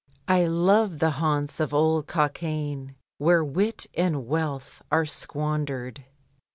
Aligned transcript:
I 0.27 0.47
love 0.47 0.97
the 0.97 1.11
haunts 1.11 1.59
of 1.59 1.75
old 1.75 2.07
Cockaigne, 2.07 2.95
Where 3.19 3.43
wit 3.43 3.85
and 3.95 4.25
wealth 4.25 4.81
were 4.91 5.05
squandered. 5.05 6.05